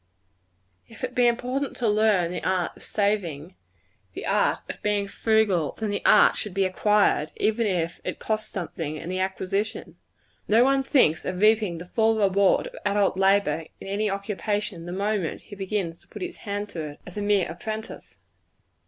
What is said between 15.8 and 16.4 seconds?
to put his